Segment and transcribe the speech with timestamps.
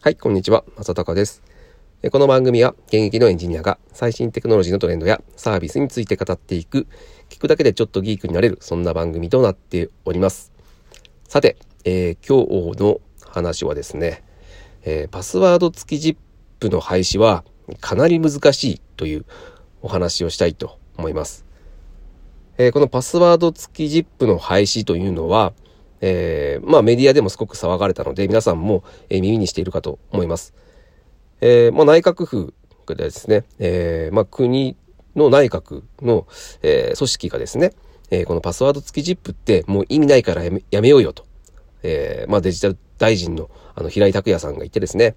[0.00, 0.62] はい、こんにちは。
[0.76, 1.42] 正隆です。
[2.12, 6.86] この番組は現役のエンジニアが最新テクノロジーのトレンドやサービスについて語っていく、
[7.28, 10.52] 聞くだけでちょっとギークになれる、そんな番組となっております。
[11.24, 14.22] さて、えー今日の話はですね、
[14.84, 16.16] えーパスワード付き
[16.60, 17.42] ZIP の廃止は
[17.80, 19.24] かなり難しいという
[19.82, 21.44] お話をしたいと思います。
[22.56, 25.54] えーこのパスワード付き ZIP の廃止というのは、
[26.00, 30.54] えーまあメディアでもすごく騒がれたので皆さんも、え耳にしているかと思います。
[31.40, 32.54] えーまあ、内閣府
[32.86, 34.76] がですね、えーまあ、国
[35.14, 36.26] の内閣の、
[36.62, 37.72] え組織がですね、
[38.10, 41.26] えこのパスワード付き ZIP ってもう意味ないからやめやめようよと、
[41.82, 45.14] えまあ、デジタル大臣のあの平井拓也さんが言ってですね、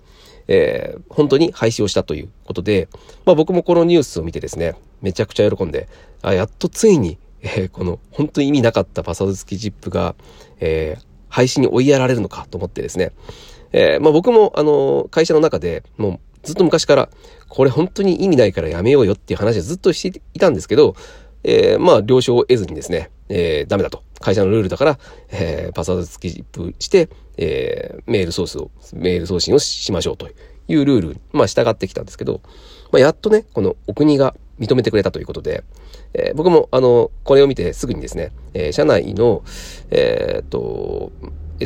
[0.48, 2.88] えー本当に廃止をしたということで、
[3.26, 5.90] まあ、僕もこのニュースを見てですねめちゃくちゃ喜んで
[6.22, 10.16] あやっとついに、えーこの本当に意味なかったパスワード付き ZIP が、
[10.60, 13.14] えー廃止に追いやられるのかと思ってですね、
[13.72, 17.10] えーまあ、僕もあの会社の中でもうずっと昔から
[17.48, 20.96] これ本当に意味ないからやめようよっていう話をずっとしていたんですけど、
[21.44, 24.04] えーまあ了承を得ずにですね、えーダメだと。
[24.20, 25.00] 会社のルールだから、
[25.32, 30.30] えーパスワード付き ZIP して、えーメールソースをメール送信をしましょうと
[30.68, 32.42] いうルール、まあ、従ってきたんですけど、
[32.92, 35.64] まあ、やっとねこのお国が認めてくれたということで、
[36.14, 39.44] えー僕もあのこれを見てすぐにですね、えー社内の
[39.90, 41.12] えーっと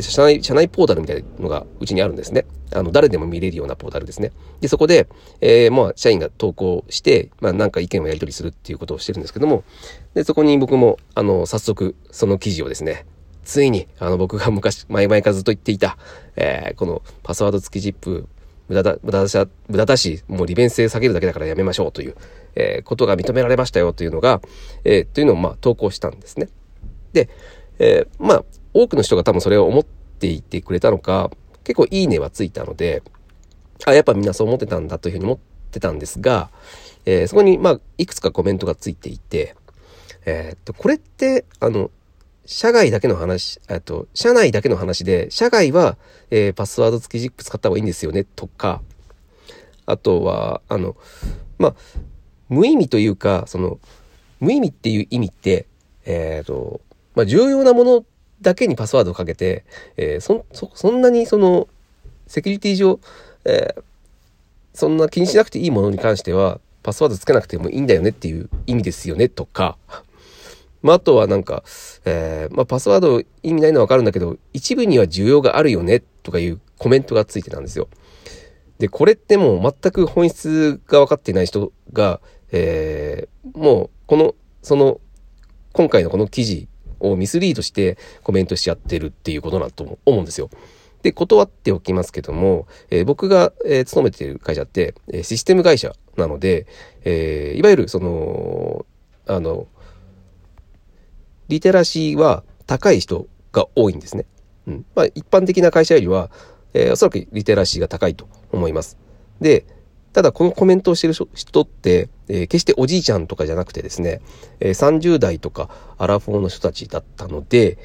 [0.02, 2.44] 社内、社内ポータルみたいなのがうちにあるんですね。
[2.74, 4.32] あの、誰でも見れるようなポータルですね。
[4.60, 5.08] で、そこで、
[5.40, 9.64] えーまあ、社員が投稿して、まあ、なんか意見をやり取りするっていうことをしてるんですけども、
[10.14, 13.06] で、そこに僕も、あの、早速、その記事をですね、
[13.44, 15.96] ついに、あの、僕が昔、前々からずっと言っていた、
[16.36, 18.26] えーこのパスワード付き ZIP、
[18.68, 22.16] 無駄だ、無駄だし、無駄だし、もう利便性下げるだけだからやめましょうという、
[22.54, 24.40] えーことが認められましたよというのが、
[24.84, 26.48] えーというのを、まあ、投稿したんですね。
[27.12, 27.28] で、
[27.78, 28.44] えーまあ、
[28.74, 31.30] 多くの人が多分それを思っていてくれたのか、
[31.64, 33.02] 結構いいねはついたので、
[33.84, 35.38] あ、やっぱみんなそう思ってたんだというふうに思っ
[35.70, 36.50] てたんですが、
[37.04, 39.54] えーそこに、まあ、いくつかコメントがついていて、
[40.24, 41.90] えーっと、これって、あの、
[42.46, 45.96] 社外だけの話、えっと、社内だけの話で、社外は、
[46.30, 48.80] えーパスワード付き ZIP 使った方がいいんですよね、とか、
[49.84, 50.96] あとは、あの、
[51.58, 51.74] まあ、
[52.48, 53.78] 無意味というか、その、
[54.40, 55.66] 無意味っていう意味って、
[56.04, 56.80] えっ、と、
[57.14, 58.04] まあ、重要なもの
[58.40, 59.64] だけにパスワードをかけて、
[59.96, 61.68] えーそん、そ、そんなにその、
[62.26, 63.00] セキュリティ上、
[63.44, 63.82] えー
[64.76, 69.78] そんな気にしなくていいものに関しては、パスワードつけなくてもいいんだよねっていう意味ですよね、とか、
[70.82, 71.62] まあ、あとはなんか、
[72.04, 77.88] えーまあ、パスワード意味ないのはわかるんだけど、一部には需要があるよね、とかいうコメントがついてたんですよ。
[78.78, 82.20] で、これってもう全く本質が分かっていない人が、
[82.52, 85.00] えーもうこの、その、
[85.72, 86.68] 今回のこの記事
[87.00, 90.50] をミスリードしてコメントしちゃってるっていうことだと思うんですよ。
[91.02, 96.66] で、断っておきますけども、えー僕が、えー勤めている会社って、えシステム会社なので、
[97.04, 98.84] えーいわゆるその、
[99.26, 99.68] あの、
[101.48, 104.26] リテラシーは高い人が多いんですね。
[104.66, 104.86] うん。
[104.94, 106.30] まあ、一般的な会社よりは、
[106.74, 108.98] えーおそらくリテラシーが高いと思います。
[109.40, 109.64] で、
[110.12, 114.20] ただこのコメントをしてる人って、えー決しておじいちゃんとかじゃなくてですね、
[114.60, 117.78] えー30代とかアラフォーの人たちだったので、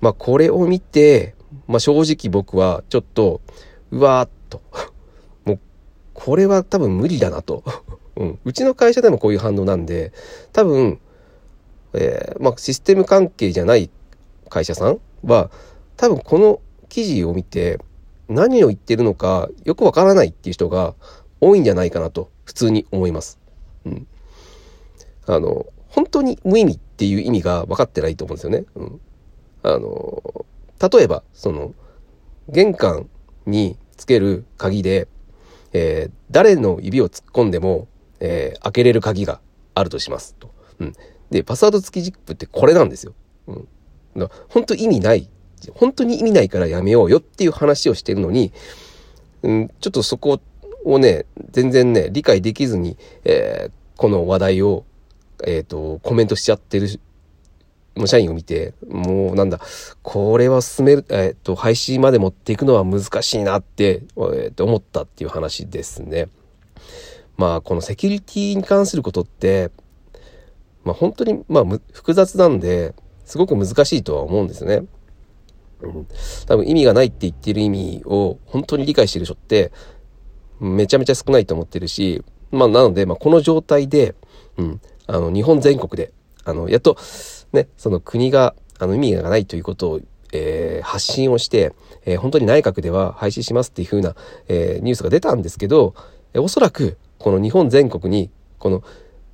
[0.00, 1.34] まあこれを見て、
[1.66, 3.40] まあ正直僕はちょっと、
[3.90, 4.60] うわーっと、
[5.44, 5.60] もう
[6.12, 7.64] これは多分無理だなと。
[8.16, 10.10] うん、うちの会社でもこういう反応なんで、
[10.54, 11.00] 多分、
[11.96, 13.90] えーまあ、システム関係じゃない
[14.48, 15.50] 会社さんは
[15.96, 17.78] 多分この記事を見て
[18.28, 20.94] 何を言ってるのかよくわからないっていう人が
[21.40, 23.38] 多いんじゃないかなと普通に思います。
[23.84, 24.06] うん、
[25.26, 28.64] あの本当に無意味っていう意味が分かってないと思うんですよね。
[28.74, 29.00] うん、
[29.62, 30.46] あの
[30.92, 31.74] 例えばその
[32.48, 33.08] 玄関
[33.46, 35.08] につける鍵で、
[35.72, 37.86] えー誰の指を突っ込んでも、
[38.18, 39.40] えー開けれる鍵が
[39.74, 40.50] あるとしますと。
[40.80, 40.92] うん、
[41.30, 43.14] でパスワード付き ZIP ってこれなんですよ。
[43.48, 43.68] うん、
[44.16, 45.28] だから本当意味ない
[45.74, 48.52] 本当に意味ないからやめようよっていう話をしてるのに、
[49.42, 50.40] うん、ちょっとそこ
[50.84, 54.84] をね全然ね理解できずに、えーこの話題を、
[55.44, 57.00] えー、とコメントしちゃってる
[57.94, 59.58] もう社員を見てもうなんだ
[60.02, 66.28] これは進める、えー、と廃止まで持っていくのは難しいなって、えーと思ったっていう話ですね。
[67.38, 69.70] まあこのセキュリティに関することって
[70.86, 72.94] まあ本当にまあ複雑なんで
[73.24, 74.84] すごく難しいとは思うんですね。
[75.82, 76.06] うん、
[76.46, 79.72] 多分意味がないって言ってる意味を本当に理解してる人って
[80.60, 84.14] めちゃめちゃ少ないと思ってるし、まあなので、まあこの状態で、
[84.56, 86.12] うん、あの日本全国で、
[86.44, 86.96] あの、やっと
[87.52, 90.00] ね、その国があの意味がないということを、
[90.32, 91.72] えー、発信をして、
[92.04, 94.14] えー、本当に内閣では廃止しますっていう風な、
[94.48, 95.94] えー、ニュースが出たんですけど、
[96.32, 98.82] えおそらくこの日本全国にこの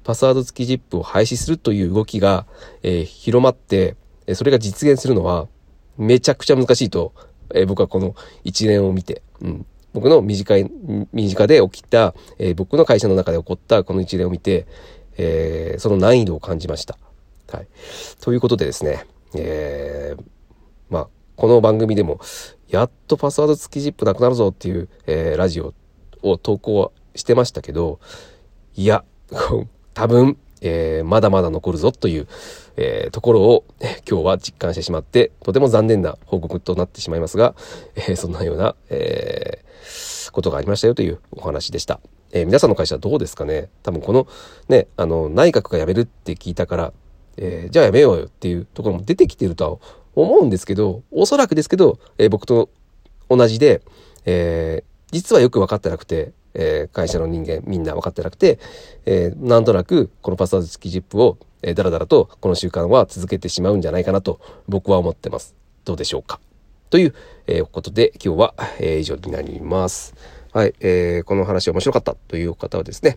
[0.05, 2.47] パスワード付き ZIP を廃止するという動きが、
[2.83, 3.97] え広まって、
[4.35, 5.49] それが実現するのは
[5.99, 7.13] めちゃくちゃ難しいと、
[7.55, 8.15] え僕はこの
[8.45, 10.71] 一連を見て、うん、僕の短い、
[11.13, 14.67] 身近で起きた、え僕の会社の中で起こったこの一連を見て、
[15.19, 16.99] えその難易度を感じました。
[17.53, 17.69] はい。
[18.21, 19.05] ということでですね、
[19.35, 20.23] えー、
[20.89, 22.21] まあ、この番組でも、
[22.69, 25.75] やっとパスワード付き ZIP なくなるぞっていう、えー、ラジオ
[26.23, 28.01] を投稿してましたけど、
[28.75, 29.05] いや、
[29.95, 32.29] 多分、えー、まだまだ残るぞという、
[32.77, 33.65] えー、ところを、
[34.09, 37.55] 今日は実感してしまって、とても残念な報告となってしまいますが、
[37.97, 39.65] えー、そんなような、え
[40.31, 42.01] ことがありましたよというお話でした。
[42.33, 43.69] え皆さんの会社はどうですかね？
[43.83, 44.27] 多分この
[44.69, 46.93] ね、あの、内閣が辞めるって聞いたから、
[47.37, 49.79] えじゃあ辞めようよっていうところも出てきてるとは
[50.15, 52.71] 思うんですけど、おそらくですけど、え僕と
[53.29, 53.83] 同じで、
[54.25, 58.59] え実はよく分かってなくて、えー、会社の人間みんな分かってなくて、
[59.07, 65.55] えー、なんとなくこのパスワード付き ZIP を、えー、だらだらとこの習慣は続けてしまうんじゃないかなと僕は思ってます。
[65.85, 66.41] どうでしょうか
[66.91, 67.15] という、
[67.47, 70.15] えー、ことで今日は、えー、以上になります。
[70.53, 73.17] はい、えー、この話面白かったという方はですね、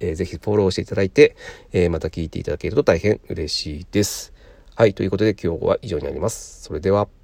[0.00, 1.36] えー、ぜひフォローしていただいて、
[1.72, 4.32] えー、また聞いていただけると大変嬉しいです。
[4.74, 6.62] はい、ということで今日は以上になります。
[6.62, 7.19] それでは。